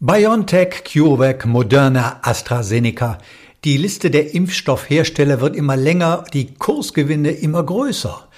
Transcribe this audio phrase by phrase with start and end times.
[0.00, 3.18] BioNTech, CureVac, Moderna, AstraZeneca.
[3.64, 8.28] Die Liste der Impfstoffhersteller wird immer länger, die Kursgewinne immer größer.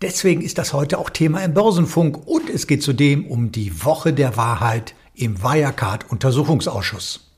[0.00, 4.12] Deswegen ist das heute auch Thema im Börsenfunk und es geht zudem um die Woche
[4.12, 7.32] der Wahrheit im Wirecard-Untersuchungsausschuss.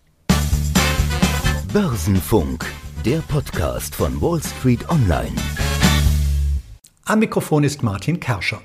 [1.72, 2.66] Börsenfunk,
[3.06, 5.32] der Podcast von Wall Street Online.
[7.06, 8.60] Am Mikrofon ist Martin Kerscher.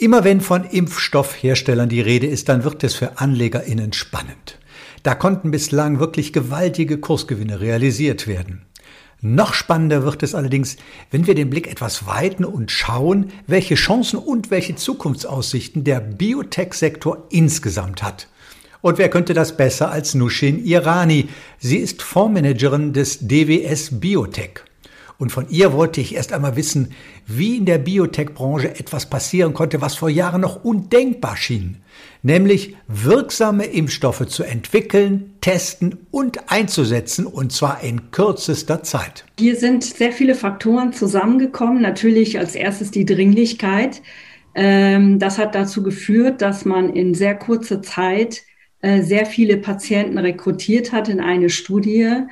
[0.00, 4.58] Immer wenn von Impfstoffherstellern die Rede ist, dann wird es für AnlegerInnen spannend.
[5.02, 8.62] Da konnten bislang wirklich gewaltige Kursgewinne realisiert werden.
[9.20, 10.76] Noch spannender wird es allerdings,
[11.10, 17.26] wenn wir den Blick etwas weiten und schauen, welche Chancen und welche Zukunftsaussichten der Biotech-Sektor
[17.28, 18.28] insgesamt hat.
[18.80, 21.28] Und wer könnte das besser als Nushin Irani?
[21.58, 24.64] Sie ist Fondsmanagerin des DWS Biotech.
[25.20, 26.92] Und von ihr wollte ich erst einmal wissen,
[27.26, 31.76] wie in der Biotech-Branche etwas passieren konnte, was vor Jahren noch undenkbar schien.
[32.22, 39.26] Nämlich wirksame Impfstoffe zu entwickeln, testen und einzusetzen, und zwar in kürzester Zeit.
[39.38, 41.82] Hier sind sehr viele Faktoren zusammengekommen.
[41.82, 44.00] Natürlich als erstes die Dringlichkeit.
[44.54, 48.40] Ähm, das hat dazu geführt, dass man in sehr kurzer Zeit
[48.80, 52.22] äh, sehr viele Patienten rekrutiert hat in eine Studie,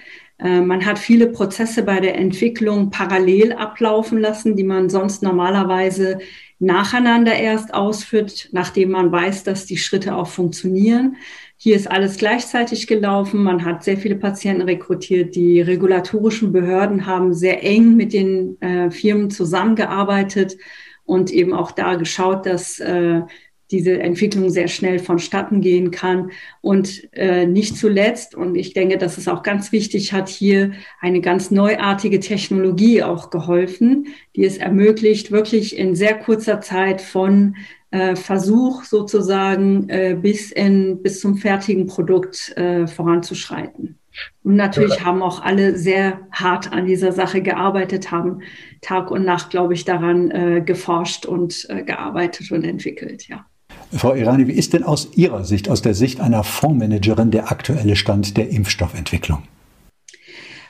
[0.40, 6.20] man hat viele Prozesse bei der Entwicklung parallel ablaufen lassen, die man sonst normalerweise
[6.60, 11.16] nacheinander erst ausführt, nachdem man weiß, dass die Schritte auch funktionieren.
[11.56, 13.42] Hier ist alles gleichzeitig gelaufen.
[13.42, 15.34] Man hat sehr viele Patienten rekrutiert.
[15.34, 20.56] Die regulatorischen Behörden haben sehr eng mit den äh, Firmen zusammengearbeitet
[21.04, 23.22] und eben auch da geschaut, dass äh,
[23.70, 26.30] diese Entwicklung sehr schnell vonstatten gehen kann.
[26.60, 31.20] Und äh, nicht zuletzt, und ich denke, das ist auch ganz wichtig, hat hier eine
[31.20, 37.56] ganz neuartige Technologie auch geholfen, die es ermöglicht, wirklich in sehr kurzer Zeit von
[37.90, 43.98] äh, Versuch sozusagen äh, bis, in, bis zum fertigen Produkt äh, voranzuschreiten.
[44.42, 48.40] Und natürlich haben auch alle sehr hart an dieser Sache gearbeitet, haben
[48.80, 53.46] Tag und Nacht, glaube ich, daran äh, geforscht und äh, gearbeitet und entwickelt, ja.
[53.92, 57.96] Frau Irani, wie ist denn aus Ihrer Sicht, aus der Sicht einer Fondsmanagerin, der aktuelle
[57.96, 59.42] Stand der Impfstoffentwicklung?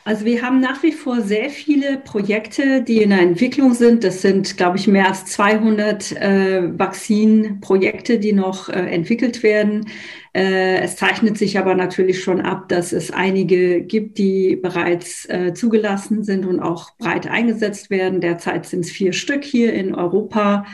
[0.05, 4.05] Also wir haben nach wie vor sehr viele Projekte, die in der Entwicklung sind.
[4.05, 9.85] Das sind, glaube ich, mehr als 200 äh, Vakzinprojekte, die noch äh, entwickelt werden.
[10.39, 15.53] Äh, es zeichnet sich aber natürlich schon ab, dass es einige gibt, die bereits äh,
[15.53, 18.21] zugelassen sind und auch breit eingesetzt werden.
[18.21, 20.65] Derzeit sind es vier Stück hier in Europa,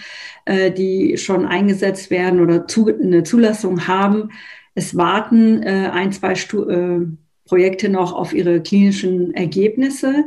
[0.45, 4.33] äh, die schon eingesetzt werden oder zu, eine Zulassung haben.
[4.75, 7.01] Es warten äh, ein, zwei Stu äh,
[7.47, 10.25] Projekte noch auf ihre klinischen Ergebnisse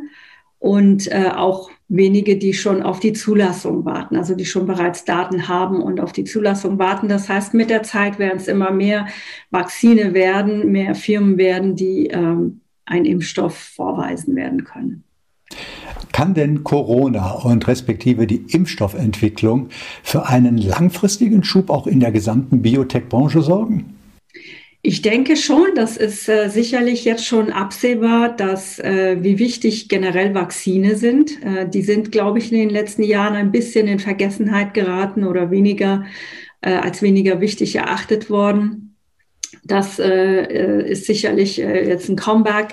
[0.57, 5.47] und äh, auch wenige, die schon auf die Zulassung warten, also die schon bereits Daten
[5.47, 7.07] haben und auf die Zulassung warten.
[7.07, 9.07] Das heißt, mit der Zeit werden es immer mehr
[9.51, 15.03] Vakzine werden, mehr Firmen werden, die ähm, einen Impfstoff vorweisen werden können.
[16.11, 19.69] Kann denn Corona und respektive die Impfstoffentwicklung
[20.03, 23.95] für einen langfristigen Schub auch in der gesamten Biotech-Branche sorgen?
[24.89, 30.33] Ich denke schon, das ist äh, sicherlich jetzt schon absehbar, dass äh, wie wichtig generell
[30.33, 31.43] Vakzine sind.
[31.43, 35.51] Äh, die sind, glaube ich, in den letzten Jahren ein bisschen in Vergessenheit geraten oder
[35.51, 36.05] weniger
[36.61, 38.86] äh, als weniger wichtig erachtet worden.
[39.67, 42.69] Das äh, ist sicherlich äh, jetzt ein Comeback.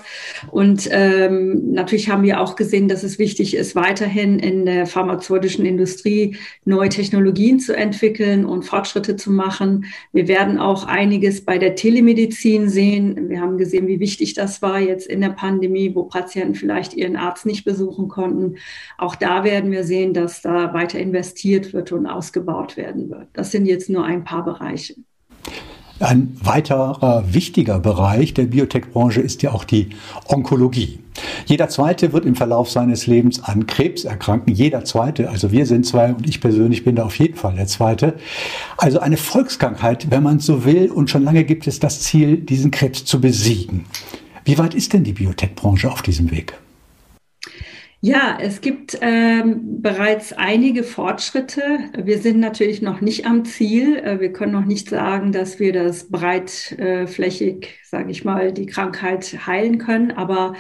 [0.51, 5.67] Und ähm, natürlich haben wir auch gesehen, dass es wichtig ist, weiterhin in der pharmazeutischen
[5.67, 9.87] Industrie neue Technologien zu entwickeln und Fortschritte zu machen.
[10.13, 13.29] Wir werden auch einiges bei der Telemedizin sehen.
[13.29, 17.17] Wir haben gesehen, wie wichtig das war jetzt in der Pandemie, wo Patienten vielleicht ihren
[17.17, 18.57] Arzt nicht besuchen konnten.
[18.99, 23.27] Auch da werden wir sehen, dass da weiter investiert wird und ausgebaut werden wird.
[23.33, 24.95] Das sind jetzt nur ein paar Bereiche.
[26.01, 29.91] Ein weiterer wichtiger Bereich der Biotech-Branche ist ja auch die
[30.27, 30.99] Onkologie.
[31.47, 34.53] Jeder Zweite wird im Verlauf seines Lebens an Krebs erkranken.
[34.53, 37.69] Jeder Zweite, also wir sind zwei und ich persönlich bin da auf jeden Fall der
[37.69, 38.15] Zweite.
[38.77, 40.91] Also eine Volkskrankheit, wenn man so will.
[40.91, 43.85] Und schon lange gibt es das Ziel, diesen Krebs zu besiegen.
[44.45, 46.55] Wie weit ist denn die Biotech-Branche auf diesem Weg?
[48.07, 51.63] Ja, es gibt ähm, bereits einige Fortschritte.
[51.97, 53.97] Wir sind natürlich noch nicht am Ziel.
[53.97, 59.47] Äh, wir können noch nicht sagen, dass wir das breitflächig, sage ich mal, die Krankheit
[59.47, 60.11] heilen können.
[60.11, 60.53] Aber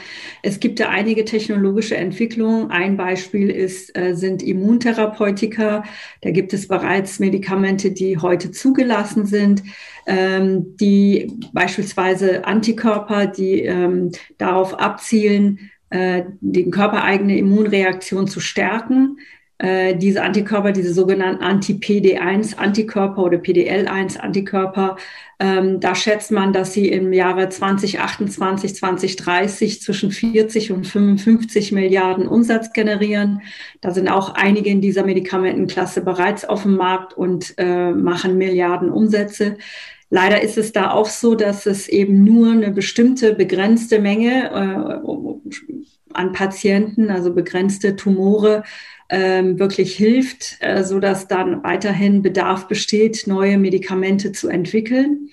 [0.43, 2.71] es gibt da einige technologische Entwicklungen.
[2.71, 5.85] Ein Beispiel ist, äh, sind Immuntherapeutika.
[6.23, 9.63] Da gibt es bereits Medikamente, die heute zugelassen sind,
[10.07, 19.19] ähm, die beispielsweise Antikörper, die ähm, darauf abzielen, äh, den körpereigene Immunreaktion zu stärken.
[19.59, 24.97] äh, diese Antikörper, diese sogenannten Anti-PD1-Antikörper oder PDL1-Antikörper,
[25.39, 32.27] ähm, da schätzt man, dass sie im Jahre 2028, 2030 zwischen 40 und 55 Milliarden
[32.27, 33.43] Umsatz generieren.
[33.81, 38.91] Da sind auch einige in dieser Medikamentenklasse bereits auf dem Markt und äh, machen Milliarden
[38.91, 39.57] Umsätze.
[40.11, 45.34] Leider ist es da auch so, dass es eben nur eine bestimmte begrenzte Menge äh,
[46.13, 48.63] an Patienten, also begrenzte Tumore,
[49.09, 55.31] ähm, wirklich hilft, äh, so dass dann weiterhin Bedarf besteht, neue Medikamente zu entwickeln.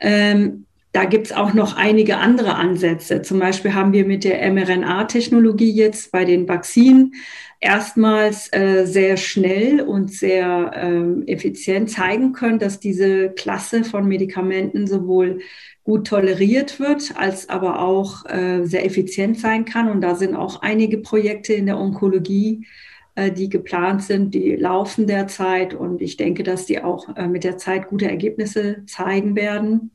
[0.00, 3.22] Ähm, da gibt es auch noch einige andere Ansätze.
[3.22, 7.12] Zum Beispiel haben wir mit der mRNA-Technologie jetzt bei den Vakzinen
[7.60, 14.86] erstmals äh, sehr schnell und sehr ähm, effizient zeigen können, dass diese Klasse von Medikamenten
[14.86, 15.40] sowohl
[15.88, 19.88] gut toleriert wird, als aber auch äh, sehr effizient sein kann.
[19.88, 22.66] Und da sind auch einige Projekte in der Onkologie,
[23.14, 25.72] äh, die geplant sind, die laufen derzeit.
[25.72, 29.90] Und ich denke, dass die auch äh, mit der Zeit gute Ergebnisse zeigen werden.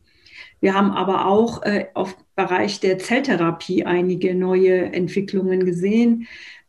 [0.61, 6.25] Wir haben aber auch äh, auf Bereich der Zelltherapie einige neue Entwicklungen gesehen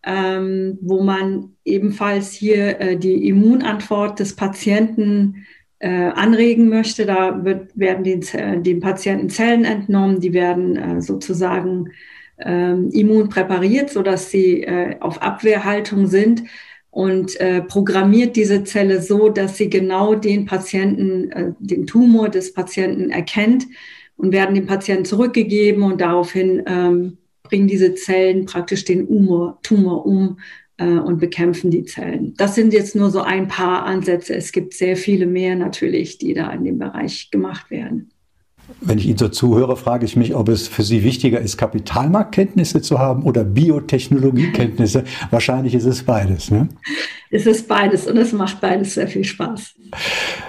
[0.07, 5.47] ähm, wo man ebenfalls hier äh, die Immunantwort des Patienten
[5.87, 7.07] anregen möchte.
[7.07, 11.91] Da wird, werden den, den Patienten Zellen entnommen, die werden äh, sozusagen
[12.39, 16.43] ähm, immunpräpariert, sodass sie äh, auf Abwehrhaltung sind
[16.91, 22.55] und äh, programmiert diese Zelle so, dass sie genau den Patienten, äh, den Tumor des
[22.55, 23.67] Patienten erkennt
[24.17, 29.07] und werden dem Patienten zurückgegeben und daraufhin ähm, bringen diese Zellen praktisch den
[29.63, 32.35] Tumor, um äh, und bekämpfen die Zellen.
[32.37, 34.35] Das sind jetzt nur so ein paar Ansätze.
[34.35, 38.11] Es gibt sehr viele mehr natürlich, die da in dem Bereich gemacht werden.
[38.81, 42.83] Wenn ich Ihnen so zuhöre, frage ich mich, ob es für Sie wichtiger ist, Kapitalmarktkenntnisse
[42.83, 45.05] zu haben oder Biotechnologiekenntnisse.
[45.31, 46.51] Wahrscheinlich ist es beides.
[46.51, 46.69] Ne?
[47.31, 49.75] Es ist beides und es macht beides sehr viel Spaß.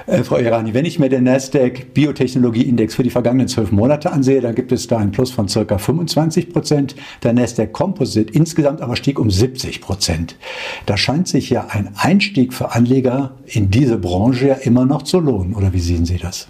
[0.07, 4.39] Äh, Frau Irani, wenn ich mir den Nasdaq Biotechnologieindex für die vergangenen zwölf Monate ansehe,
[4.39, 6.95] dann gibt es da einen Plus von circa 25 Prozent.
[7.23, 10.35] Der Nasdaq Composite insgesamt aber stieg um 70 Prozent.
[10.85, 15.19] Da scheint sich ja ein Einstieg für Anleger in diese Branche ja immer noch zu
[15.19, 15.55] lohnen.
[15.55, 16.47] Oder wie sehen Sie das?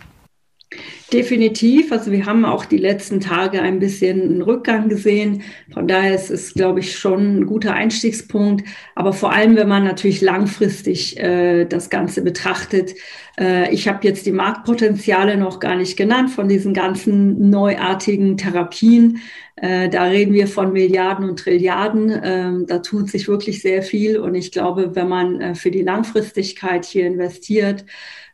[1.13, 1.91] Definitiv.
[1.91, 5.43] Also wir haben auch die letzten Tage ein bisschen einen Rückgang gesehen.
[5.71, 8.67] Von daher ist es, glaube ich, schon ein guter Einstiegspunkt.
[8.95, 12.95] Aber vor allem, wenn man natürlich langfristig äh, das Ganze betrachtet.
[13.39, 19.19] Äh, ich habe jetzt die Marktpotenziale noch gar nicht genannt von diesen ganzen neuartigen Therapien.
[19.57, 22.21] Äh, da reden wir von Milliarden und Trilliarden.
[22.23, 24.17] Ähm, da tut sich wirklich sehr viel.
[24.17, 27.85] Und ich glaube, wenn man äh, für die Langfristigkeit hier investiert,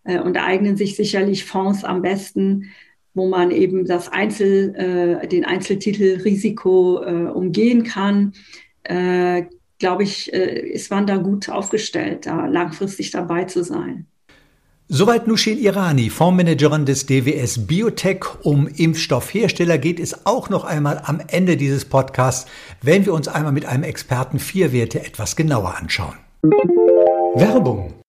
[0.03, 2.71] äh, und eignen sich sicherlich Fonds am besten,
[3.13, 8.33] wo man eben das Einzel, äh, den Einzeltitel Risiko äh, umgehen kann.
[8.83, 9.43] Äh,
[9.79, 14.05] Glaube ich, ist man da gut aufgestellt, da langfristig dabei zu sein.
[14.89, 18.25] Soweit Nushin Irani, Fondsmanagerin des DWS Biotech.
[18.43, 22.45] Um Impfstoffhersteller geht es auch noch einmal am Ende dieses Podcasts,
[22.83, 26.17] wenn wir uns einmal mit einem Experten vier Werte etwas genauer anschauen.
[27.35, 28.00] Werbung.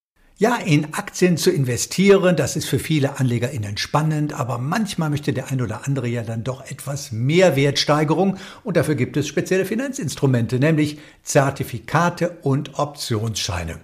[0.43, 5.53] Ja, in Aktien zu investieren, das ist für viele AnlegerInnen spannend, aber manchmal möchte der
[5.53, 10.59] ein oder andere ja dann doch etwas mehr Wertsteigerung und dafür gibt es spezielle Finanzinstrumente,
[10.59, 13.79] nämlich Zertifikate und Optionsscheine.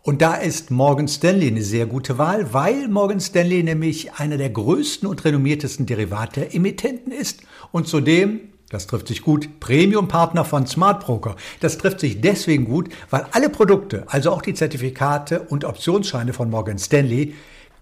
[0.00, 4.48] Und da ist Morgan Stanley eine sehr gute Wahl, weil Morgan Stanley nämlich einer der
[4.48, 8.40] größten und renommiertesten Derivate-Emittenten ist und zudem
[8.72, 9.60] das trifft sich gut.
[9.60, 11.36] Premium-Partner von Smart Broker.
[11.60, 16.50] Das trifft sich deswegen gut, weil alle Produkte, also auch die Zertifikate und Optionsscheine von
[16.50, 17.34] Morgan Stanley,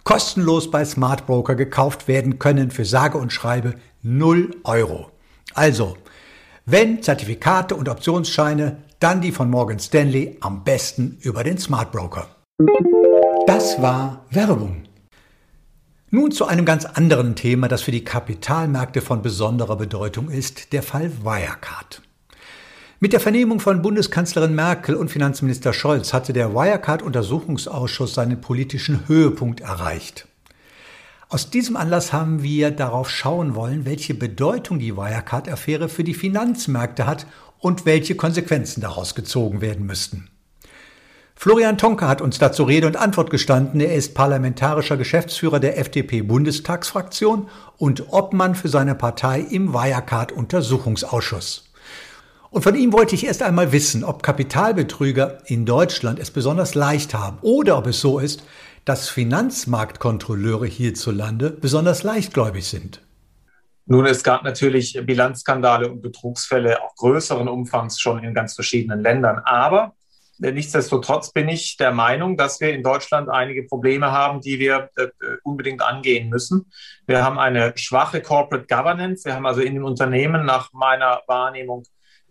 [0.04, 5.10] kostenlos bei Smart Broker gekauft werden können für sage und schreibe 0 Euro.
[5.54, 5.96] Also,
[6.66, 12.26] wenn Zertifikate und Optionsscheine, dann die von Morgan Stanley am besten über den Smart Broker.
[13.46, 14.89] Das war Werbung.
[16.12, 20.82] Nun zu einem ganz anderen Thema, das für die Kapitalmärkte von besonderer Bedeutung ist, der
[20.82, 22.02] Fall Wirecard.
[22.98, 29.60] Mit der Vernehmung von Bundeskanzlerin Merkel und Finanzminister Scholz hatte der Wirecard-Untersuchungsausschuss seinen politischen Höhepunkt
[29.60, 30.26] erreicht.
[31.28, 37.06] Aus diesem Anlass haben wir darauf schauen wollen, welche Bedeutung die Wirecard-Affäre für die Finanzmärkte
[37.06, 37.24] hat
[37.60, 40.28] und welche Konsequenzen daraus gezogen werden müssten.
[41.42, 43.80] Florian Tonka hat uns dazu Rede und Antwort gestanden.
[43.80, 51.72] Er ist parlamentarischer Geschäftsführer der FDP-Bundestagsfraktion und Obmann für seine Partei im Wirecard-Untersuchungsausschuss.
[52.50, 57.14] Und von ihm wollte ich erst einmal wissen, ob Kapitalbetrüger in Deutschland es besonders leicht
[57.14, 58.44] haben oder ob es so ist,
[58.84, 63.00] dass Finanzmarktkontrolleure hierzulande besonders leichtgläubig sind.
[63.86, 69.38] Nun, es gab natürlich Bilanzskandale und Betrugsfälle auch größeren Umfangs schon in ganz verschiedenen Ländern.
[69.38, 69.94] Aber
[70.40, 75.08] Nichtsdestotrotz bin ich der Meinung, dass wir in Deutschland einige Probleme haben, die wir äh,
[75.44, 76.72] unbedingt angehen müssen.
[77.06, 79.26] Wir haben eine schwache Corporate Governance.
[79.26, 81.84] Wir haben also in den Unternehmen nach meiner Wahrnehmung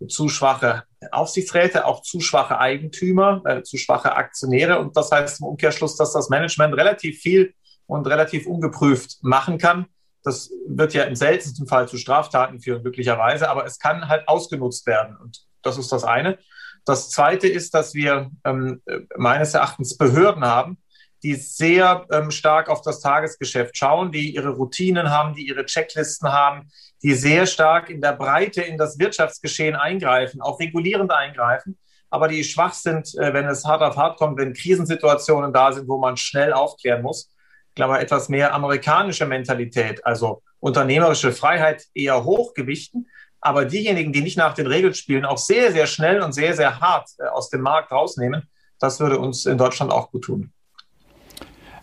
[0.08, 4.80] zu schwache Aufsichtsräte, auch zu schwache Eigentümer, äh, zu schwache Aktionäre.
[4.80, 7.54] Und das heißt im Umkehrschluss, dass das Management relativ viel
[7.86, 9.86] und relativ ungeprüft machen kann.
[10.24, 14.86] Das wird ja im seltensten Fall zu Straftaten führen, glücklicherweise, aber es kann halt ausgenutzt
[14.86, 15.16] werden.
[15.16, 16.38] Und das ist das eine.
[16.84, 18.82] Das Zweite ist, dass wir ähm,
[19.16, 20.78] meines Erachtens Behörden haben,
[21.22, 26.32] die sehr ähm, stark auf das Tagesgeschäft schauen, die ihre Routinen haben, die ihre Checklisten
[26.32, 26.70] haben,
[27.02, 32.42] die sehr stark in der Breite in das Wirtschaftsgeschehen eingreifen, auch regulierend eingreifen, aber die
[32.44, 36.16] schwach sind, äh, wenn es hart auf hart kommt, wenn Krisensituationen da sind, wo man
[36.16, 37.30] schnell aufklären muss.
[37.68, 43.08] Ich glaube, etwas mehr amerikanische Mentalität, also unternehmerische Freiheit eher hochgewichten,
[43.40, 46.80] aber diejenigen, die nicht nach den Regeln spielen, auch sehr, sehr schnell und sehr, sehr
[46.80, 50.52] hart äh, aus dem Markt rausnehmen, das würde uns in Deutschland auch gut tun.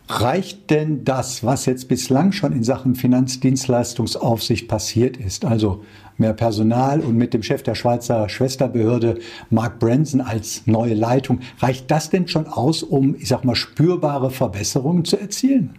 [0.09, 5.83] Reicht denn das, was jetzt bislang schon in Sachen Finanzdienstleistungsaufsicht passiert ist, also
[6.15, 11.91] mehr Personal und mit dem Chef der Schweizer Schwesterbehörde Mark Branson als neue Leitung, reicht
[11.91, 15.77] das denn schon aus, um, ich sag mal, spürbare Verbesserungen zu erzielen?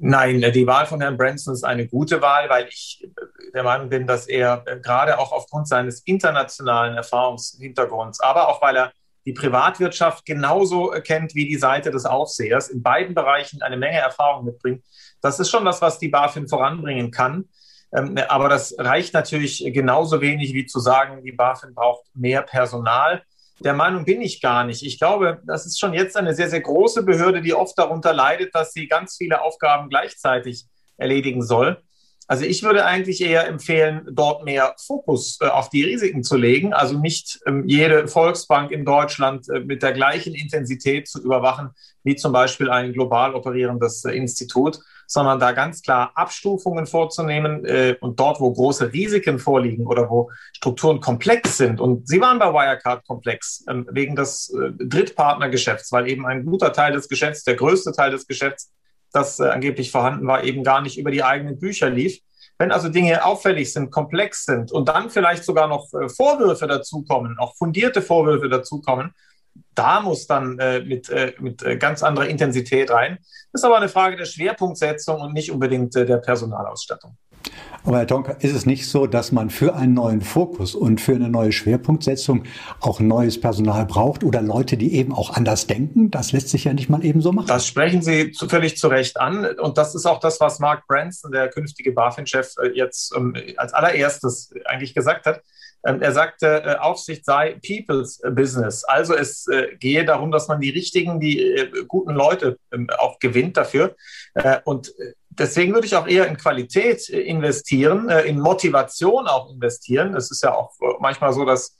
[0.00, 3.04] Nein, die Wahl von Herrn Branson ist eine gute Wahl, weil ich
[3.52, 8.76] der Meinung bin, dass er äh, gerade auch aufgrund seines internationalen Erfahrungshintergrunds, aber auch weil
[8.76, 8.92] er
[9.24, 14.44] die Privatwirtschaft genauso kennt wie die Seite des Aufsehers, in beiden Bereichen eine Menge Erfahrung
[14.44, 14.84] mitbringt.
[15.20, 17.48] Das ist schon das, was die BaFin voranbringen kann.
[17.92, 23.22] Ähm, aber das reicht natürlich genauso wenig wie zu sagen, die BaFin braucht mehr Personal.
[23.60, 24.82] Der Meinung bin ich gar nicht.
[24.84, 28.54] Ich glaube, das ist schon jetzt eine sehr, sehr große Behörde, die oft darunter leidet,
[28.54, 31.82] dass sie ganz viele Aufgaben gleichzeitig erledigen soll.
[32.30, 36.74] Also ich würde eigentlich eher empfehlen, dort mehr Fokus äh, auf die Risiken zu legen.
[36.74, 41.70] Also nicht ähm, jede Volksbank in Deutschland äh, mit der gleichen Intensität zu überwachen,
[42.04, 47.96] wie zum Beispiel ein global operierendes äh, Institut, sondern da ganz klar Abstufungen vorzunehmen äh,
[48.00, 51.80] und dort, wo große Risiken vorliegen oder wo Strukturen komplex sind.
[51.80, 56.74] Und Sie waren bei Wirecard komplex äh, wegen des äh, Drittpartnergeschäfts, weil eben ein guter
[56.74, 58.70] Teil des Geschäfts, der größte Teil des Geschäfts,
[59.10, 62.20] das äh, angeblich vorhanden war, eben gar nicht über die eigenen Bücher lief.
[62.58, 67.38] Wenn also Dinge auffällig sind, komplex sind und dann vielleicht sogar noch äh, Vorwürfe dazukommen,
[67.38, 69.14] auch fundierte Vorwürfe dazukommen,
[69.74, 73.18] da muss dann äh, mit, äh, mit äh, ganz anderer Intensität rein.
[73.52, 77.16] Das ist aber eine Frage der Schwerpunktsetzung und nicht unbedingt äh, der Personalausstattung.
[77.84, 81.14] Aber Herr Tonka, ist es nicht so, dass man für einen neuen Fokus und für
[81.14, 82.44] eine neue Schwerpunktsetzung
[82.80, 86.10] auch neues Personal braucht oder Leute, die eben auch anders denken?
[86.10, 87.46] Das lässt sich ja nicht mal eben so machen.
[87.46, 89.46] Das sprechen Sie zu, völlig zu Recht an.
[89.58, 93.72] Und das ist auch das, was Mark Branson, der künftige BaFin-Chef, äh, jetzt ähm, als
[93.72, 95.42] allererstes eigentlich gesagt hat.
[95.88, 98.84] Ähm, er sagte, äh, Aufsicht sei People's Business.
[98.84, 103.18] Also es äh, gehe darum, dass man die richtigen, die äh, guten Leute ähm, auch
[103.18, 103.96] gewinnt dafür.
[104.64, 104.94] Und
[105.30, 110.14] deswegen würde ich auch eher in Qualität investieren, in Motivation auch investieren.
[110.14, 111.76] Es ist ja auch manchmal so, dass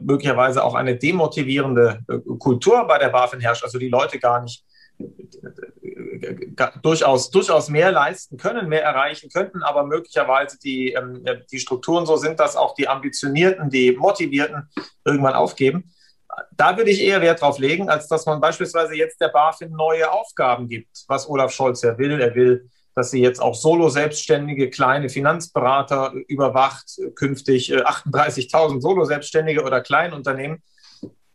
[0.00, 2.00] möglicherweise auch eine demotivierende
[2.38, 4.64] Kultur bei der BaFin herrscht, also die Leute gar nicht
[6.82, 12.16] durchaus, durchaus mehr leisten können, mehr erreichen könnten, aber möglicherweise die, ähm, die Strukturen so
[12.16, 14.68] sind, dass auch die Ambitionierten, die Motivierten
[15.04, 15.92] irgendwann aufgeben.
[16.52, 20.10] Da würde ich eher Wert drauf legen, als dass man beispielsweise jetzt der BaFin neue
[20.10, 22.20] Aufgaben gibt, was Olaf Scholz ja will.
[22.20, 29.80] Er will, dass sie jetzt auch solo-selbstständige kleine Finanzberater überwacht, künftig 38.000 äh, solo-selbstständige oder
[29.80, 30.62] Kleinunternehmen.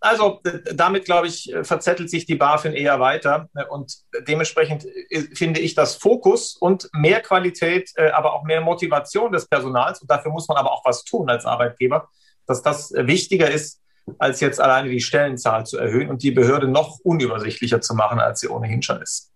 [0.05, 0.39] Also
[0.71, 3.49] damit, glaube ich, verzettelt sich die BaFin eher weiter.
[3.69, 3.97] Und
[4.27, 9.47] dementsprechend äh, finde ich, dass Fokus und mehr Qualität, äh, aber auch mehr Motivation des
[9.47, 12.07] Personals, und dafür muss man aber auch was tun als Arbeitgeber,
[12.45, 13.81] dass das wichtiger ist,
[14.19, 18.41] als jetzt alleine die Stellenzahl zu erhöhen und die Behörde noch unübersichtlicher zu machen, als
[18.41, 19.34] sie ohnehin schon ist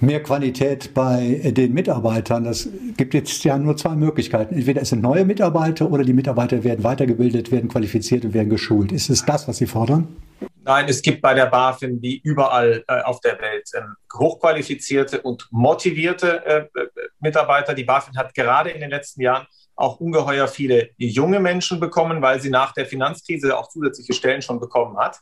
[0.00, 2.44] mehr Qualität bei den Mitarbeitern.
[2.44, 4.54] Das gibt jetzt ja nur zwei Möglichkeiten.
[4.54, 8.92] Entweder es sind neue Mitarbeiter oder die Mitarbeiter werden weitergebildet, werden qualifiziert und werden geschult.
[8.92, 10.08] Ist es das, was Sie fordern?
[10.62, 13.80] Nein, es gibt bei der BaFin wie überall äh, auf der Welt äh,
[14.14, 16.66] hochqualifizierte und motivierte äh,
[17.20, 17.74] Mitarbeiter.
[17.74, 22.40] Die BaFin hat gerade in den letzten Jahren auch ungeheuer viele junge Menschen bekommen, weil
[22.40, 25.18] sie nach der Finanzkrise auch zusätzliche Stellen schon bekommen hat.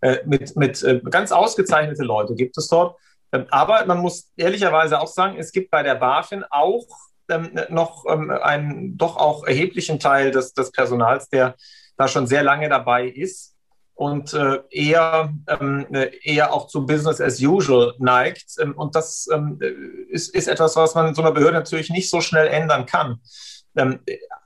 [0.00, 2.96] Äh, mit mit äh, ganz ausgezeichnete Leute gibt es dort.
[3.32, 6.86] Ähm, aber man muss ehrlicherweise auch sagen, es gibt bei der BaFin auch
[7.28, 11.54] ähm, noch ähm, einen doch auch erheblichen Teil des, des Personals, der
[11.96, 13.54] da schon sehr lange dabei ist
[13.94, 15.86] und äh, eher, ähm,
[16.22, 18.46] eher auch zum Business as usual neigt.
[18.58, 19.58] Ähm, und das ähm,
[20.08, 23.20] ist, ist etwas, was man in so einer Behörde natürlich nicht so schnell ändern kann.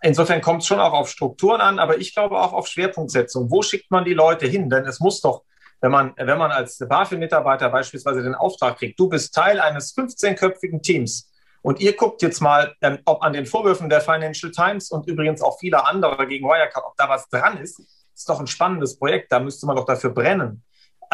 [0.03, 3.50] insofern kommt es schon auch auf Strukturen an, aber ich glaube auch auf Schwerpunktsetzung.
[3.50, 4.69] Wo schickt man die Leute hin?
[4.69, 5.45] Denn es muss doch,
[5.85, 10.81] wenn man, wenn man als BaFin-Mitarbeiter beispielsweise den Auftrag kriegt, du bist Teil eines 15-köpfigen
[10.81, 15.07] Teams und ihr guckt jetzt mal, ähm, ob an den Vorwürfen der Financial Times und
[15.07, 17.83] übrigens auch vieler anderer gegen Wirecard, ob da was dran ist,
[18.14, 20.62] ist doch ein spannendes Projekt, da müsste man doch dafür brennen.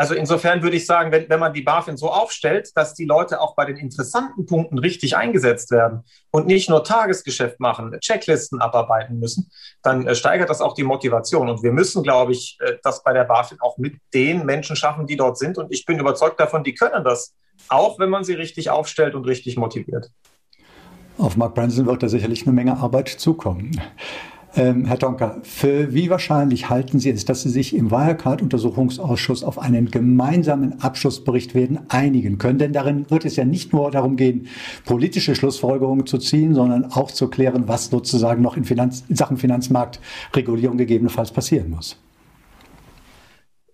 [0.01, 3.39] Also insofern würde ich sagen, wenn, wenn man die BaFin so aufstellt, dass die Leute
[3.39, 9.19] auch bei den interessanten Punkten richtig eingesetzt werden und nicht nur Tagesgeschäft machen, Checklisten abarbeiten
[9.19, 9.51] müssen,
[9.83, 11.51] dann äh, steigert das auch die Motivation.
[11.51, 15.07] Und wir müssen, glaube ich, äh, das bei der BaFin auch mit den Menschen schaffen,
[15.07, 15.59] die dort sind.
[15.59, 17.35] Und ich bin überzeugt davon, die können das,
[17.69, 20.11] auch wenn man sie richtig aufstellt und richtig motiviert.
[21.19, 23.79] Auf Mark Branson wird da sicherlich eine Menge Arbeit zukommen.
[24.57, 29.61] Ähm, Herr Donker, für wie wahrscheinlich halten Sie es, dass Sie sich im Wirecard-Untersuchungsausschuss auf
[29.61, 32.59] einen gemeinsamen Abschlussbericht werden einigen können?
[32.59, 34.49] Denn darin wird es ja nicht nur darum gehen,
[34.85, 39.37] politische Schlussfolgerungen zu ziehen, sondern auch zu klären, was sozusagen noch in, Finanz in Sachen
[39.37, 41.97] Finanzmarktregulierung gegebenenfalls passieren muss.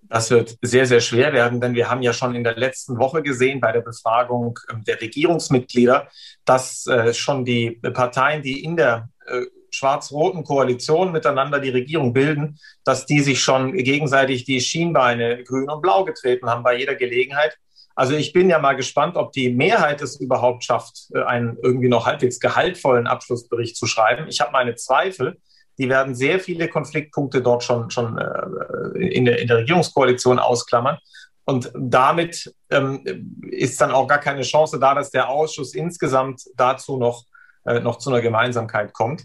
[0.08, 3.22] Das wird sehr, sehr schwer werden, denn wir haben ja schon in der letzten Woche
[3.22, 6.08] gesehen bei der Befragung ähm, der Regierungsmitglieder,
[6.44, 12.58] dass äh, schon die Parteien, die in der äh, schwarz-roten Koalition miteinander die Regierung bilden,
[12.84, 17.56] dass die sich schon gegenseitig die Schienbeine grün und blau getreten haben bei jeder Gelegenheit.
[17.94, 21.88] Also ich bin ja mal gespannt, ob die Mehrheit es überhaupt schafft, äh, einen irgendwie
[21.88, 24.26] noch halbwegs gehaltvollen Abschlussbericht zu schreiben.
[24.28, 25.38] Ich habe meine Zweifel.
[25.78, 30.98] Die werden sehr viele Konfliktpunkte dort schon, schon äh, in, der, in der Regierungskoalition ausklammern.
[31.46, 33.02] Und damit ähm,
[33.50, 37.24] ist dann auch gar keine Chance da, dass der Ausschuss insgesamt dazu noch,
[37.64, 39.24] äh, noch zu einer Gemeinsamkeit kommt.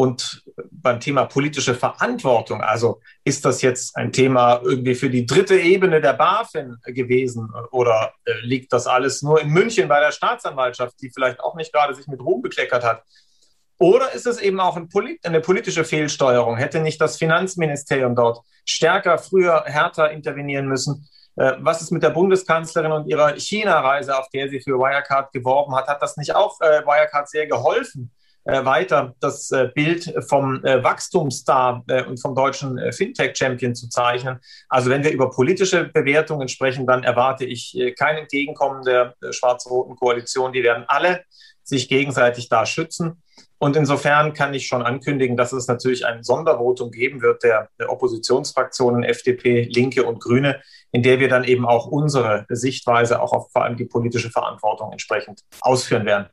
[0.00, 5.60] Und beim Thema politische Verantwortung, also ist das jetzt ein Thema irgendwie für die dritte
[5.60, 10.94] Ebene der BaFin gewesen oder äh, liegt das alles nur in München bei der Staatsanwaltschaft,
[11.02, 13.02] die vielleicht auch nicht gerade sich mit Ruhm bekleckert hat?
[13.76, 16.56] Oder ist es eben auch eine politische Fehlsteuerung?
[16.56, 21.10] Hätte nicht das Finanzministerium dort stärker, früher, härter intervenieren müssen?
[21.36, 25.76] Äh, was ist mit der Bundeskanzlerin und ihrer China-Reise, auf der sie für Wirecard geworben
[25.76, 25.88] hat?
[25.88, 28.10] Hat das nicht auch äh, Wirecard sehr geholfen?
[28.44, 34.38] Äh, weiter das äh, Bild vom äh, Wachstumsstar und vom deutschen Fintech-Champion zu zeichnen.
[34.68, 40.52] Also wenn wir über politische Bewertungen sprechen, dann erwarte ich kein Entgegenkommen der schwarz-roten Koalition.
[40.52, 41.24] Die werden alle
[41.64, 43.22] sich gegenseitig da schützen.
[43.58, 47.90] Und insofern kann ich schon ankündigen, dass es natürlich ein Sondervotum geben wird der, der,
[47.90, 50.60] Oppositionsfraktionen FDP, Linke und Grüne,
[50.92, 54.92] in der wir dann eben auch unsere Sichtweise, auch auf vor allem die politische Verantwortung
[54.92, 56.26] entsprechend ausführen werden.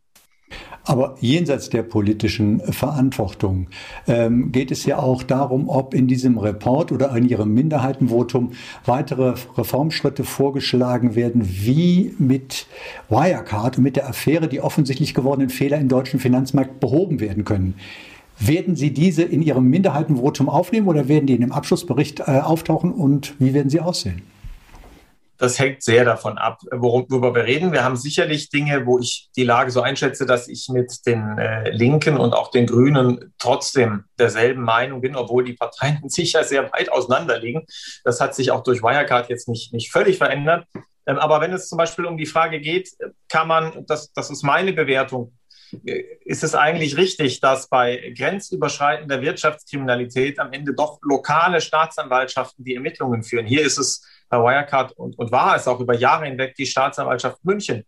[0.88, 3.68] Aber jenseits der politischen Verantwortung
[4.08, 8.54] ähm, geht es ja auch darum, ob in diesem Report oder in Ihrem Minderheitenvotum
[8.86, 12.68] weitere Reformschritte vorgeschlagen werden, wie mit
[13.10, 17.74] Wirecard und mit der Affäre die offensichtlich gewordenen Fehler im deutschen Finanzmarkt behoben werden können.
[18.40, 22.94] Werden Sie diese in Ihrem Minderheitenvotum aufnehmen oder werden die in dem Abschlussbericht äh, auftauchen
[22.94, 24.22] und wie werden sie aussehen?
[25.38, 27.72] Das hängt sehr davon ab, worüber wir reden.
[27.72, 31.70] Wir haben sicherlich Dinge, wo ich die Lage so einschätze, dass ich mit den äh,
[31.70, 36.92] Linken und auch den Grünen trotzdem derselben Meinung bin, obwohl die Parteien sicher sehr weit
[36.92, 37.66] auseinander liegen.
[38.04, 40.66] Das hat sich auch durch Wirecard jetzt nicht, nicht völlig verändert.
[41.06, 42.90] Ähm, aber wenn es zum Beispiel um die Frage geht,
[43.30, 45.34] kann man, das, das ist meine Bewertung,
[45.86, 52.76] äh, ist es eigentlich richtig, dass bei grenzüberschreitender Wirtschaftskriminalität am Ende doch lokale Staatsanwaltschaften die
[52.76, 53.46] Ermittlungen führen?
[53.46, 57.44] Hier ist es bei Wirecard und, und war es auch über Jahre hinweg die Staatsanwaltschaft
[57.44, 57.86] München,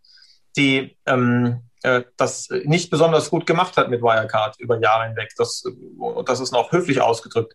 [0.57, 5.31] die ähm, äh, das nicht besonders gut gemacht hat mit Wirecard über Jahre hinweg.
[5.37, 5.63] Das,
[5.97, 7.53] und das ist noch höflich ausgedrückt.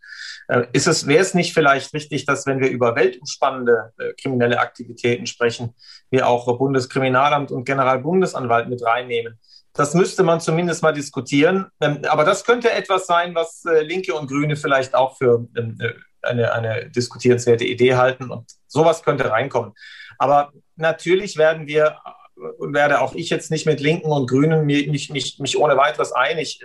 [0.48, 4.60] Äh, ist es, wäre es nicht vielleicht richtig, dass wenn wir über weltumspannende äh, kriminelle
[4.60, 5.74] Aktivitäten sprechen,
[6.10, 9.38] wir auch Bundeskriminalamt und Generalbundesanwalt mit reinnehmen?
[9.74, 11.66] Das müsste man zumindest mal diskutieren.
[11.80, 15.76] Ähm, aber das könnte etwas sein, was äh, Linke und Grüne vielleicht auch für ähm,
[15.80, 15.92] äh,
[16.24, 18.30] eine, eine diskutierenswerte Idee halten.
[18.30, 19.72] Und sowas könnte reinkommen.
[20.18, 21.98] Aber natürlich werden wir
[22.58, 26.12] und werde auch ich jetzt nicht mit Linken und Grünen mich, mich, mich ohne weiteres
[26.12, 26.60] einig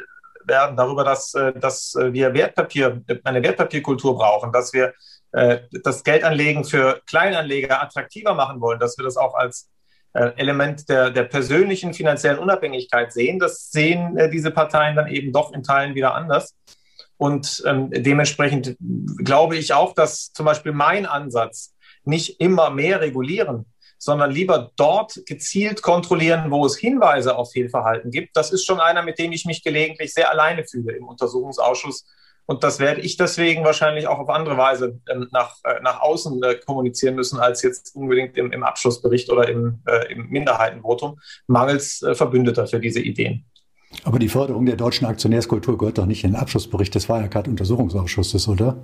[0.46, 4.94] werden darüber, dass, äh, dass wir Wertpapier, eine Wertpapierkultur brauchen, dass wir
[5.32, 9.70] äh, das Geldanlegen für Kleinanleger attraktiver machen wollen, dass wir das auch als
[10.14, 13.38] äh, Element der, der persönlichen finanziellen Unabhängigkeit sehen.
[13.38, 16.56] Das sehen diese Parteien dann eben doch in Teilen wieder anders.
[17.20, 18.78] Und ähm, dementsprechend
[19.18, 23.66] glaube ich auch, dass zum Beispiel mein Ansatz nicht immer mehr regulieren,
[23.98, 28.38] sondern lieber dort gezielt kontrollieren, wo es Hinweise auf Fehlverhalten gibt.
[28.38, 32.06] Das ist schon einer, mit dem ich mich gelegentlich sehr alleine fühle im Untersuchungsausschuss.
[32.46, 36.42] Und das werde ich deswegen wahrscheinlich auch auf andere Weise ähm, nach, äh, nach außen
[36.42, 42.02] äh, kommunizieren müssen, als jetzt unbedingt im, im Abschlussbericht oder im, äh, im Minderheitenvotum, mangels
[42.02, 43.46] äh, Verbündeter für diese Ideen.
[44.04, 48.78] Aber die Förderung der deutschen Aktionärskultur gehört doch nicht in den Abschlussbericht des Wirecard-Untersuchungsausschusses, oder?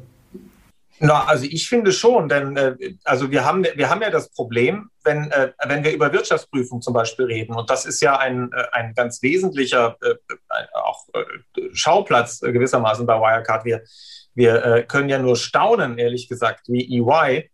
[1.00, 4.89] Na, also ich finde schon, denn äh, also wir haben, wir haben ja das Problem,
[5.04, 8.63] wenn, äh, wenn wir über Wirtschaftsprüfung zum Beispiel reden, und das ist ja ein, äh,
[8.72, 10.15] ein ganz wesentlicher äh,
[10.74, 13.65] auch äh, Schauplatz gewissermaßen bei Wirecard.
[13.65, 13.82] Wir,
[14.36, 17.50] wir äh, können ja nur staunen, ehrlich gesagt, wie EY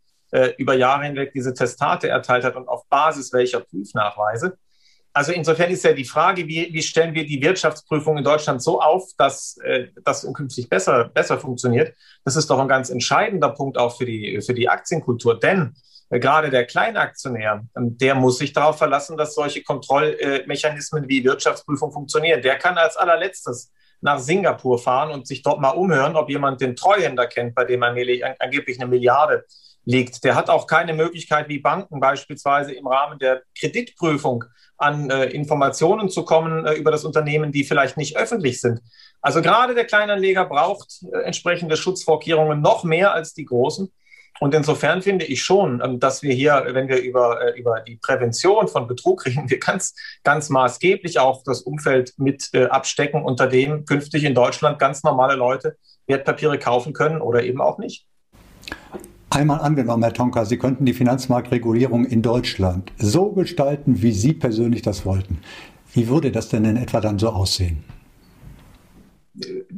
[0.58, 4.58] über Jahre hinweg diese Testate erteilt hat und auf Basis welcher Prüfnachweise
[5.14, 8.82] also insofern ist ja die Frage, wie, wie stellen wir die Wirtschaftsprüfung in Deutschland so
[8.82, 11.96] auf, dass äh, das künftig besser, besser funktioniert.
[12.24, 15.40] Das ist doch ein ganz entscheidender Punkt auch für die, für die Aktienkultur.
[15.40, 15.76] Denn
[16.10, 21.92] äh, gerade der Kleinaktionär, ähm, der muss sich darauf verlassen, dass solche Kontrollmechanismen wie Wirtschaftsprüfung
[21.92, 22.42] funktionieren.
[22.42, 26.76] Der kann als allerletztes nach Singapur fahren und sich dort mal umhören, ob jemand den
[26.76, 29.46] Treuhänder kennt, bei dem angeblich eine Milliarde
[29.86, 30.24] liegt.
[30.24, 34.46] Der hat auch keine Möglichkeit, wie Banken beispielsweise im Rahmen der Kreditprüfung
[34.82, 38.82] an äh, Informationen zu kommen äh, über das Unternehmen, die vielleicht nicht öffentlich sind.
[39.22, 43.92] Also gerade der Kleinanleger braucht äh, entsprechende Schutzvorkehrungen noch mehr als die großen.
[44.40, 47.98] Und insofern finde ich schon, ähm, dass wir hier, wenn wir über, äh, über die
[47.98, 53.48] Prävention von Betrug reden, wir ganz, ganz maßgeblich auch das Umfeld mit äh, abstecken, unter
[53.48, 58.08] dem künftig in Deutschland ganz normale Leute Wertpapiere kaufen können oder eben auch nicht.
[59.34, 64.82] Einmal angenommen, Herr Tonka, Sie könnten die Finanzmarktregulierung in Deutschland so gestalten, wie Sie persönlich
[64.82, 65.40] das wollten.
[65.94, 67.82] Wie würde das denn in etwa dann so aussehen?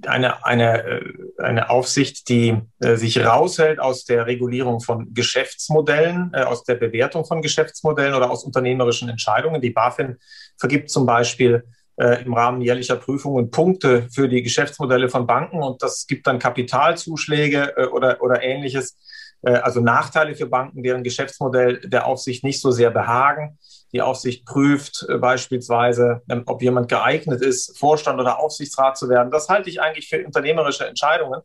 [0.07, 1.01] Eine, eine, äh,
[1.37, 7.23] eine Aufsicht, die äh, sich raushält aus der Regulierung von Geschäftsmodellen, äh, aus der Bewertung
[7.23, 9.61] von Geschäftsmodellen oder aus unternehmerischen Entscheidungen.
[9.61, 10.17] Die BaFin
[10.57, 11.63] vergibt zum Beispiel
[11.95, 17.91] im Rahmen jährlicher Prüfungen Punkte für die Geschäftsmodelle von Banken und das gibt dann Kapitalzuschläge
[17.91, 19.12] oder, oder ähnliches äh,
[19.51, 23.57] also Nachteile für Banken, deren Geschäftsmodell der Aufsicht nicht so sehr behagen.
[23.93, 29.31] Die Aufsicht prüft äh, beispielsweise, ähm, ob jemand geeignet ist, Vorstand oder Aufsichtsrat zu werden.
[29.31, 31.41] Das halte ich eigentlich für unternehmerische Entscheidungen,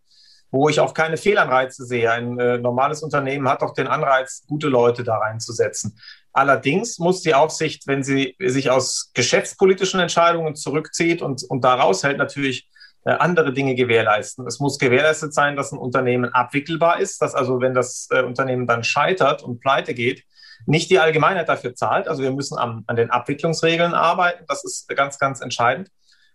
[0.51, 2.11] wo ich auch keine Fehlanreize sehe.
[2.11, 5.99] Ein äh, normales Unternehmen hat auch den Anreiz, gute Leute da reinzusetzen.
[6.33, 12.17] Allerdings muss die Aufsicht, wenn sie sich aus geschäftspolitischen Entscheidungen zurückzieht und, und da raushält,
[12.17, 14.47] natürlich äh, andere Dinge gewährleisten.
[14.47, 18.67] Es muss gewährleistet sein, dass ein Unternehmen abwickelbar ist, dass also, wenn das äh, Unternehmen
[18.67, 20.25] dann scheitert und pleite geht,
[20.67, 22.09] nicht die Allgemeinheit dafür zahlt.
[22.09, 24.45] Also wir müssen am, an den Abwicklungsregeln arbeiten.
[24.49, 25.91] Das ist ganz, ganz entscheidend.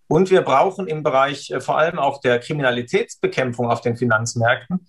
[0.08, 4.88] Und wir brauchen im Bereich äh, vor allem auch der Kriminalitätsbekämpfung auf den Finanzmärkten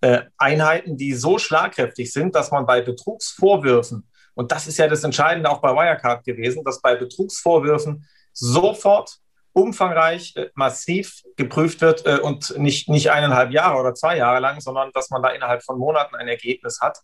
[0.00, 5.04] äh, Einheiten, die so schlagkräftig sind, dass man bei Betrugsvorwürfen, und das ist ja das
[5.04, 9.18] Entscheidende auch bei Wirecard gewesen, dass bei Betrugsvorwürfen sofort
[9.54, 14.60] umfangreich, äh, massiv geprüft wird äh, und nicht, nicht eineinhalb Jahre oder zwei Jahre lang,
[14.60, 16.98] sondern dass man da innerhalb von Monaten ein Ergebnis hat.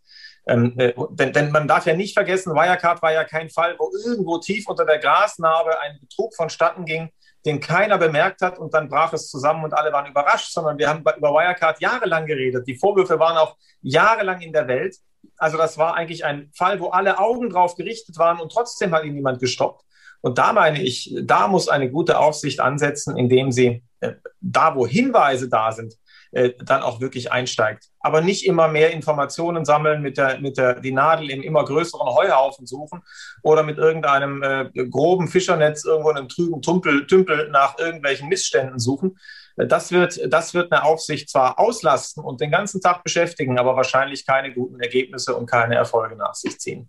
[0.47, 3.91] Ähm, äh, denn, denn man darf ja nicht vergessen, Wirecard war ja kein Fall, wo
[4.05, 7.11] irgendwo tief unter der Grasnarbe ein Betrug vonstatten ging,
[7.47, 10.89] den keiner bemerkt hat und dann brach es zusammen und alle waren überrascht, sondern wir
[10.89, 12.67] haben über Wirecard jahrelang geredet.
[12.67, 14.97] Die Vorwürfe waren auch jahrelang in der Welt.
[15.39, 19.05] Also das war eigentlich ein Fall, wo alle Augen drauf gerichtet waren und trotzdem hat
[19.05, 19.85] ihn niemand gestoppt.
[20.21, 24.87] Und da meine ich, da muss eine gute Aufsicht ansetzen, indem sie äh, da, wo
[24.87, 25.95] Hinweise da sind,
[26.33, 27.89] äh, dann auch wirklich einsteigt.
[27.99, 32.07] Aber nicht immer mehr Informationen sammeln, mit der, mit der, die Nadel im immer größeren
[32.07, 33.03] Heuhaufen suchen
[33.43, 38.79] oder mit irgendeinem äh, groben Fischernetz irgendwo in einem trüben Tümpel, Tümpel nach irgendwelchen Missständen
[38.79, 39.19] suchen.
[39.57, 43.75] Äh, das wird, das wird eine Aufsicht zwar auslasten und den ganzen Tag beschäftigen, aber
[43.75, 46.89] wahrscheinlich keine guten Ergebnisse und keine Erfolge nach sich ziehen.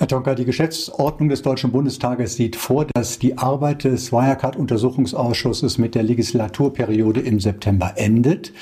[0.00, 5.94] Herr Tonka, die Geschäftsordnung des Deutschen Bundestages sieht vor, dass die Arbeit des Wirecard-Untersuchungsausschusses mit
[5.94, 8.54] der Legislaturperiode im September endet.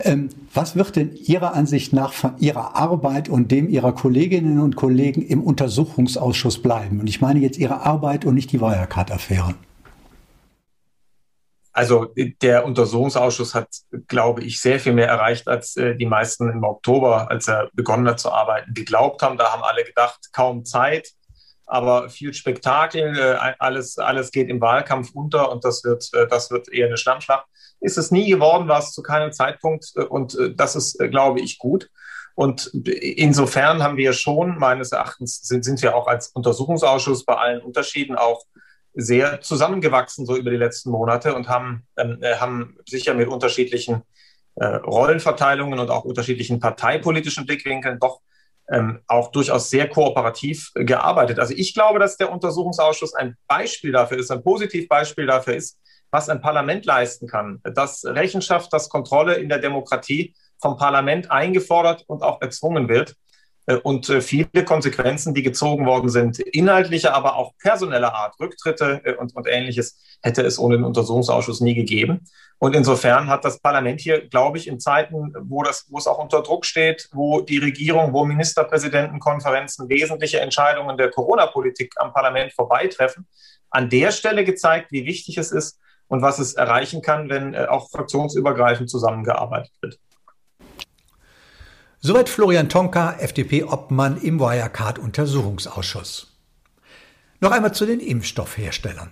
[0.00, 4.76] Ähm, was wird denn Ihrer Ansicht nach von Ihrer Arbeit und dem Ihrer Kolleginnen und
[4.76, 7.00] Kollegen im Untersuchungsausschuss bleiben?
[7.00, 9.54] Und ich meine jetzt Ihre Arbeit und nicht die Wirecard-Affäre.
[11.74, 13.68] Also der Untersuchungsausschuss hat,
[14.06, 18.08] glaube ich, sehr viel mehr erreicht, als äh, die meisten im Oktober, als er begonnen
[18.08, 19.36] hat zu arbeiten, geglaubt haben.
[19.36, 21.10] Da haben alle gedacht, kaum Zeit,
[21.66, 26.52] aber viel Spektakel, äh, alles, alles geht im Wahlkampf unter und das wird, äh, das
[26.52, 27.46] wird eher eine Schlammschlacht.
[27.80, 31.08] Ist es nie geworden, war es zu keinem Zeitpunkt äh, und äh, das ist, äh,
[31.08, 31.90] glaube ich, gut.
[32.36, 37.62] Und insofern haben wir schon, meines Erachtens, sind, sind wir auch als Untersuchungsausschuss bei allen
[37.62, 38.44] Unterschieden auch
[38.94, 44.02] sehr zusammengewachsen so über die letzten Monate und haben, ähm, äh, haben sicher mit unterschiedlichen
[44.54, 48.20] äh, Rollenverteilungen und auch unterschiedlichen parteipolitischen Blickwinkeln doch
[48.70, 51.38] ähm, auch durchaus sehr kooperativ gearbeitet.
[51.38, 55.78] Also ich glaube, dass der Untersuchungsausschuss ein Beispiel dafür ist, ein Positivbeispiel dafür ist,
[56.10, 62.04] was ein Parlament leisten kann, dass Rechenschaft, dass Kontrolle in der Demokratie vom Parlament eingefordert
[62.06, 63.16] und auch erzwungen wird.
[63.66, 69.00] Äh, und äh, viele Konsequenzen, die gezogen worden sind, inhaltlicher, aber auch personeller Art, Rücktritte
[69.04, 72.24] äh, und, und ähnliches, hätte es ohne den Untersuchungsausschuss nie gegeben.
[72.58, 76.18] Und insofern hat das Parlament hier, glaube ich, in Zeiten, wo, das, wo es auch
[76.18, 83.26] unter Druck steht, wo die Regierung, wo Ministerpräsidentenkonferenzen wesentliche Entscheidungen der Corona-Politik am Parlament vorbeitreffen,
[83.70, 87.90] an der Stelle gezeigt, wie wichtig es ist und was es erreichen kann, wenn auch
[87.90, 89.98] fraktionsübergreifend zusammengearbeitet wird.
[92.06, 96.36] Soweit Florian Tonka, FDP-Obmann im Wirecard-Untersuchungsausschuss.
[97.40, 99.10] Noch einmal zu den Impfstoffherstellern.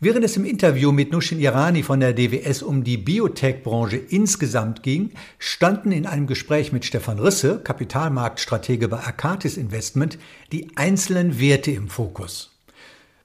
[0.00, 5.12] Während es im Interview mit Nushin Irani von der DWS um die Biotech-Branche insgesamt ging,
[5.38, 10.18] standen in einem Gespräch mit Stefan Risse, Kapitalmarktstratege bei Arcatis Investment,
[10.52, 12.50] die einzelnen Werte im Fokus.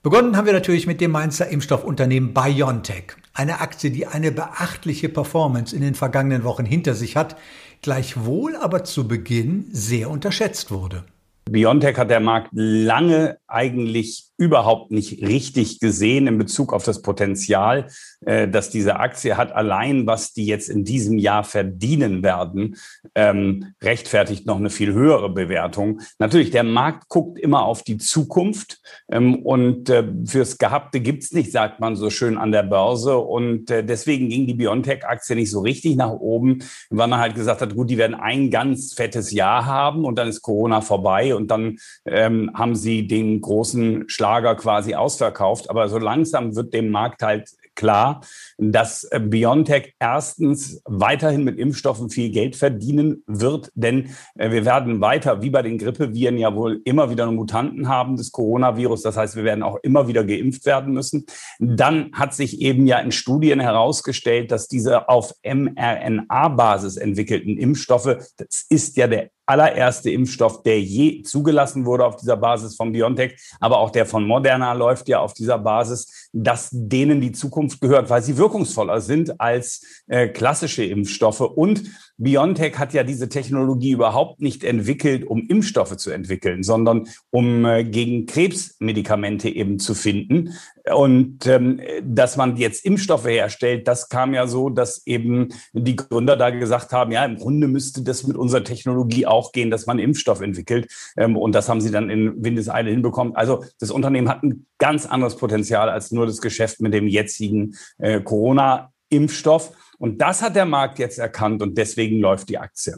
[0.04, 5.76] Begonnen haben wir natürlich mit dem Mainzer Impfstoffunternehmen BioNTech, eine Aktie, die eine beachtliche Performance
[5.76, 7.36] in den vergangenen Wochen hinter sich hat,
[7.86, 11.04] gleichwohl aber zu Beginn sehr unterschätzt wurde.
[11.48, 17.88] BioNTech hat der Markt lange eigentlich überhaupt nicht richtig gesehen in Bezug auf das Potenzial,
[18.26, 19.54] äh, dass diese Aktie hat.
[19.54, 22.76] Allein, was die jetzt in diesem Jahr verdienen werden,
[23.16, 26.02] ähm, rechtfertigt noch eine viel höhere Bewertung.
[26.20, 31.52] Natürlich, der Markt guckt immer auf die Zukunft ähm, und äh, fürs Gehabte gibt's nicht,
[31.52, 33.18] sagt man so schön an der Börse.
[33.18, 37.62] Und äh, deswegen ging die BioNTech-Aktie nicht so richtig nach oben, weil man halt gesagt
[37.62, 41.50] hat, gut, die werden ein ganz fettes Jahr haben und dann ist Corona vorbei und
[41.50, 45.70] dann ähm, haben sie den großen Schlag Schlager quasi ausverkauft.
[45.70, 48.22] Aber so langsam wird dem Markt halt klar,
[48.58, 55.02] dass äh, BioNTech erstens weiterhin mit Impfstoffen viel Geld verdienen wird, denn äh, wir werden
[55.02, 59.04] weiter, wie bei den Grippeviren, ja wohl immer wieder Mutanten haben des Coronavirus.
[59.04, 61.26] Das heißt, wir werden auch immer wieder geimpft werden müssen.
[61.60, 68.66] Dann hat sich eben ja in Studien herausgestellt, dass diese auf mRNA-Basis entwickelten Impfstoffe, das
[68.70, 73.80] ist ja der allererste Impfstoff, der je zugelassen wurde auf dieser Basis von BioNTech, aber
[73.80, 78.22] auch der von Moderna läuft ja auf dieser Basis, dass denen die Zukunft gehört, weil
[78.22, 81.40] sie wirkungsvoller sind als äh, klassische Impfstoffe.
[81.40, 81.84] Und
[82.18, 87.84] BioNTech hat ja diese Technologie überhaupt nicht entwickelt, um Impfstoffe zu entwickeln, sondern um äh,
[87.84, 90.54] gegen Krebsmedikamente eben zu finden.
[90.94, 96.38] Und ähm, dass man jetzt Impfstoffe herstellt, das kam ja so, dass eben die Gründer
[96.38, 100.00] da gesagt haben, ja, im Grunde müsste das mit unserer Technologie auch gehen, dass man
[100.00, 100.88] Impfstoff entwickelt.
[101.18, 103.36] Ähm, und das haben sie dann in Windeseile hinbekommen.
[103.36, 107.76] Also das Unternehmen hat ein ganz anderes Potenzial als nur das Geschäft mit dem jetzigen
[107.98, 109.72] äh, Corona-Impfstoff.
[109.98, 112.96] Und das hat der Markt jetzt erkannt und deswegen läuft die Aktie.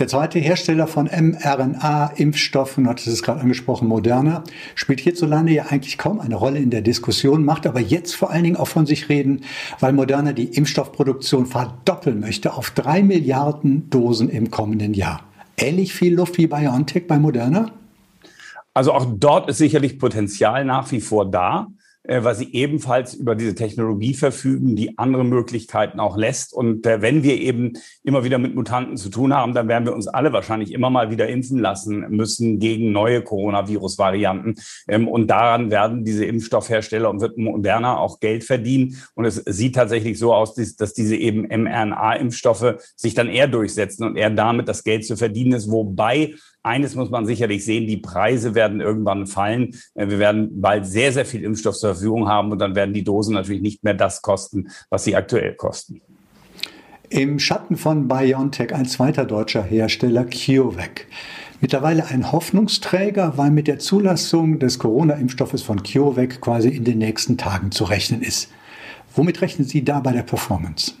[0.00, 6.20] Der zweite Hersteller von mRNA-Impfstoffen, hat es gerade angesprochen, Moderna, spielt hierzulande ja eigentlich kaum
[6.20, 9.44] eine Rolle in der Diskussion, macht aber jetzt vor allen Dingen auch von sich reden,
[9.78, 15.20] weil Moderna die Impfstoffproduktion verdoppeln möchte auf drei Milliarden Dosen im kommenden Jahr.
[15.58, 17.70] Ähnlich viel Luft wie BioNTech bei Moderna?
[18.72, 21.66] Also auch dort ist sicherlich Potenzial nach wie vor da.
[22.02, 26.54] Äh, weil sie ebenfalls über diese Technologie verfügen, die andere Möglichkeiten auch lässt.
[26.54, 29.94] Und äh, wenn wir eben immer wieder mit Mutanten zu tun haben, dann werden wir
[29.94, 34.54] uns alle wahrscheinlich immer mal wieder impfen lassen müssen gegen neue Coronavirus-Varianten.
[34.88, 38.96] Ähm, und daran werden diese Impfstoffhersteller und wird Moderna auch Geld verdienen.
[39.14, 44.16] Und es sieht tatsächlich so aus, dass diese eben mRNA-Impfstoffe sich dann eher durchsetzen und
[44.16, 48.54] eher damit das Geld zu verdienen ist, wobei eines muss man sicherlich sehen, die Preise
[48.54, 49.74] werden irgendwann fallen.
[49.94, 53.04] Äh, wir werden bald sehr, sehr viel Impfstoff zur Verfügung haben und dann werden die
[53.04, 56.00] Dosen natürlich nicht mehr das kosten, was sie aktuell kosten.
[57.08, 61.06] Im Schatten von BioNTech ein zweiter deutscher Hersteller, CureVac.
[61.60, 67.36] Mittlerweile ein Hoffnungsträger, weil mit der Zulassung des Corona-Impfstoffes von CureVac quasi in den nächsten
[67.36, 68.50] Tagen zu rechnen ist.
[69.14, 70.92] Womit rechnen Sie da bei der Performance?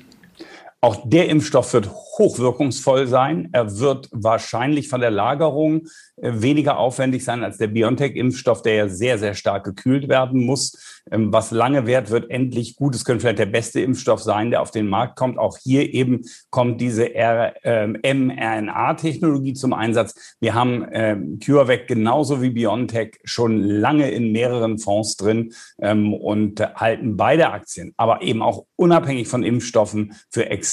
[0.82, 3.50] Auch der Impfstoff wird hochwirkungsvoll sein.
[3.52, 8.88] Er wird wahrscheinlich von der Lagerung äh, weniger aufwendig sein als der BioNTech-Impfstoff, der ja
[8.88, 11.02] sehr, sehr stark gekühlt werden muss.
[11.10, 12.94] Ähm, was lange währt, wird endlich gut.
[12.94, 15.38] Es könnte vielleicht der beste Impfstoff sein, der auf den Markt kommt.
[15.38, 20.36] Auch hier eben kommt diese ähm, mRNA-Technologie zum Einsatz.
[20.40, 27.16] Wir haben ähm, CureVac genauso wie BioNTech schon lange in mehreren Fonds drin und halten
[27.16, 30.69] beide Aktien, aber eben auch unabhängig von Impfstoffen für extrem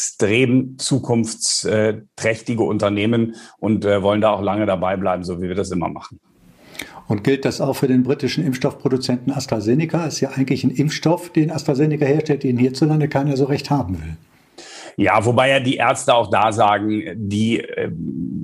[0.77, 5.89] zukunftsträchtige Unternehmen und äh, wollen da auch lange dabei bleiben, so wie wir das immer
[5.89, 6.19] machen.
[7.07, 10.05] Und gilt das auch für den britischen Impfstoffproduzenten AstraZeneca?
[10.05, 14.17] Ist ja eigentlich ein Impfstoff, den AstraZeneca herstellt, den hierzulande keiner so recht haben will.
[14.99, 17.91] Ja, wobei ja die Ärzte auch da sagen, die äh,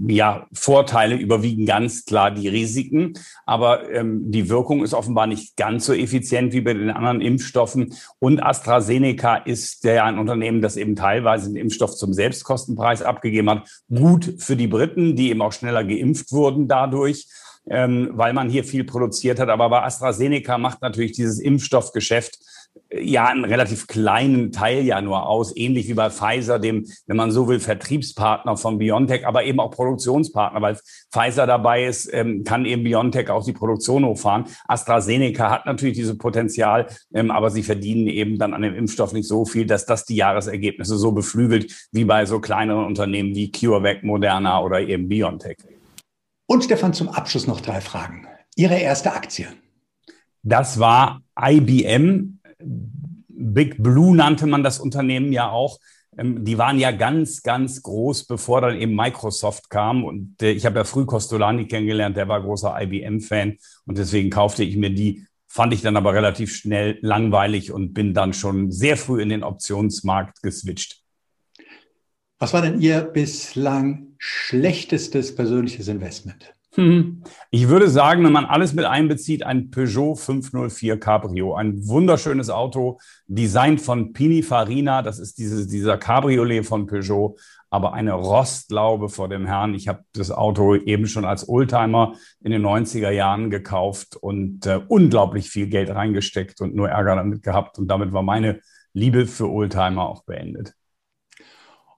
[0.08, 3.14] ja, Vorteile überwiegen ganz klar die Risiken,
[3.48, 7.96] aber ähm, die Wirkung ist offenbar nicht ganz so effizient wie bei den anderen Impfstoffen.
[8.20, 13.68] Und AstraZeneca ist ja ein Unternehmen, das eben teilweise den Impfstoff zum Selbstkostenpreis abgegeben hat.
[13.90, 17.26] Gut für die Briten, die eben auch schneller geimpft wurden dadurch
[17.70, 19.50] ähm, weil man hier viel produziert hat.
[19.50, 22.40] Aber bei AstraZeneca macht natürlich dieses Impfstoffgeschäft
[22.92, 27.32] ja einen relativ kleinen Teil ja nur aus, ähnlich wie bei Pfizer, dem, wenn man
[27.32, 30.78] so will, Vertriebspartner von BioNTech, aber eben auch Produktionspartner, weil
[31.12, 34.46] Pfizer dabei ist, ähm, kann eben BioNTech auch die Produktion hochfahren.
[34.68, 39.28] AstraZeneca hat natürlich dieses Potenzial, ähm, aber sie verdienen eben dann an dem Impfstoff nicht
[39.28, 44.04] so viel, dass das die Jahresergebnisse so beflügelt wie bei so kleineren Unternehmen wie CureVac,
[44.04, 45.58] Moderna oder eben BioNTech.
[46.46, 48.28] Und Stefan, zum Abschluss noch drei Fragen.
[48.56, 49.48] Ihre erste Aktie?
[50.44, 52.33] Das war IBM.
[53.28, 55.80] Big Blue nannte man das Unternehmen ja auch.
[56.18, 60.04] Ähm, die waren ja ganz, ganz groß, bevor dann eben Microsoft kam.
[60.04, 63.58] Und ich habe ja früh Costolani kennengelernt, der war großer IBM-Fan.
[63.86, 68.14] Und deswegen kaufte ich mir die, fand ich dann aber relativ schnell langweilig und bin
[68.14, 71.02] dann schon sehr früh in den Optionsmarkt geswitcht.
[72.40, 76.54] Was war denn Ihr bislang schlechtestes persönliches Investment?
[77.52, 83.00] Ich würde sagen, wenn man alles mit einbezieht, ein Peugeot 504 Cabrio, ein wunderschönes Auto,
[83.28, 87.38] designt von Pininfarina, das ist dieses, dieser Cabriolet von Peugeot,
[87.70, 89.74] aber eine Rostlaube vor dem Herrn.
[89.74, 94.80] Ich habe das Auto eben schon als Oldtimer in den 90er Jahren gekauft und äh,
[94.88, 97.78] unglaublich viel Geld reingesteckt und nur Ärger damit gehabt.
[97.80, 98.62] Und damit war meine
[98.94, 100.74] Liebe für Oldtimer auch beendet.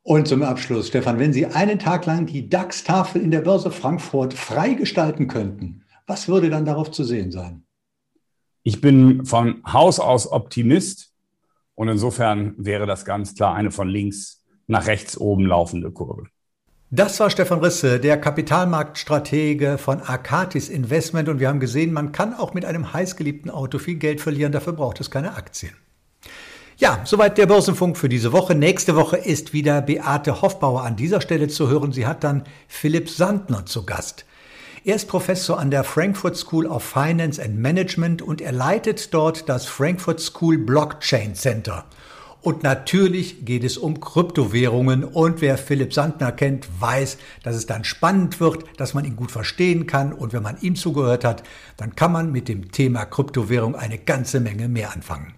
[0.07, 4.35] Und zum Abschluss, Stefan, wenn Sie einen Tag lang die DAX-Tafel in der Börse Frankfurt
[4.35, 7.63] freigestalten könnten, was würde dann darauf zu sehen sein?
[8.61, 11.11] Ich bin von Haus aus Optimist
[11.73, 16.27] und insofern wäre das ganz klar eine von links nach rechts oben laufende Kurve.
[16.91, 22.35] Das war Stefan Risse, der Kapitalmarktstratege von Arcatis Investment und wir haben gesehen, man kann
[22.35, 25.73] auch mit einem heißgeliebten Auto viel Geld verlieren, dafür braucht es keine Aktien.
[26.77, 28.53] Ja, soweit der Börsenfunk für diese Woche.
[28.53, 31.93] Nächste Woche ist wieder Beate Hoffbauer an dieser Stelle zu hören.
[31.93, 34.25] Sie hat dann Philipp Sandner zu Gast.
[34.83, 39.47] Er ist Professor an der Frankfurt School of Finance and Management und er leitet dort
[39.47, 41.85] das Frankfurt School Blockchain Center.
[42.41, 45.05] Und natürlich geht es um Kryptowährungen.
[45.05, 49.31] Und wer Philipp Sandner kennt, weiß, dass es dann spannend wird, dass man ihn gut
[49.31, 50.11] verstehen kann.
[50.11, 51.41] Und wenn man ihm zugehört hat,
[51.77, 55.35] dann kann man mit dem Thema Kryptowährung eine ganze Menge mehr anfangen.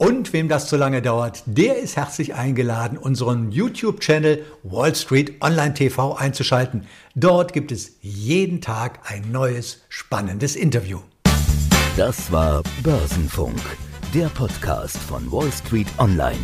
[0.00, 5.74] Und wem das zu lange dauert, der ist herzlich eingeladen, unseren YouTube-Channel Wall Street Online
[5.74, 6.86] TV einzuschalten.
[7.14, 11.00] Dort gibt es jeden Tag ein neues, spannendes Interview.
[11.98, 13.60] Das war Börsenfunk,
[14.14, 16.38] der Podcast von Wall Street Online.